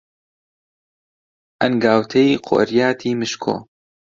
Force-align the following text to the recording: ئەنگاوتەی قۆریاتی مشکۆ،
ئەنگاوتەی 1.61 2.29
قۆریاتی 2.45 3.17
مشکۆ، 3.19 3.55